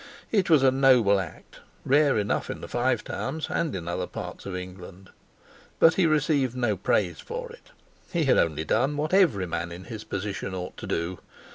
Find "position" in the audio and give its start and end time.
10.03-10.55